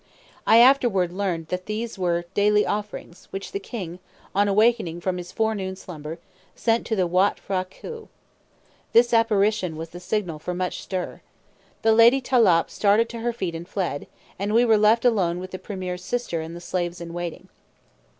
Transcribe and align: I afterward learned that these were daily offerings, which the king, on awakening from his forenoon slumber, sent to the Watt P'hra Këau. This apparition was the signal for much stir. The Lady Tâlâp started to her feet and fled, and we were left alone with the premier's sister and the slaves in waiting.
I 0.47 0.57
afterward 0.57 1.13
learned 1.13 1.49
that 1.49 1.67
these 1.67 1.99
were 1.99 2.25
daily 2.33 2.65
offerings, 2.65 3.27
which 3.29 3.51
the 3.51 3.59
king, 3.59 3.99
on 4.33 4.47
awakening 4.47 4.99
from 4.99 5.17
his 5.19 5.31
forenoon 5.31 5.75
slumber, 5.75 6.17
sent 6.55 6.87
to 6.87 6.95
the 6.95 7.05
Watt 7.05 7.39
P'hra 7.47 7.67
Këau. 7.69 8.07
This 8.93 9.13
apparition 9.13 9.75
was 9.75 9.89
the 9.89 9.99
signal 9.99 10.39
for 10.39 10.55
much 10.55 10.81
stir. 10.81 11.21
The 11.83 11.93
Lady 11.93 12.19
Tâlâp 12.19 12.71
started 12.71 13.09
to 13.09 13.19
her 13.19 13.31
feet 13.31 13.53
and 13.53 13.67
fled, 13.67 14.07
and 14.39 14.55
we 14.55 14.65
were 14.65 14.75
left 14.79 15.05
alone 15.05 15.37
with 15.39 15.51
the 15.51 15.59
premier's 15.59 16.03
sister 16.03 16.41
and 16.41 16.55
the 16.55 16.61
slaves 16.61 16.99
in 16.99 17.13
waiting. 17.13 17.47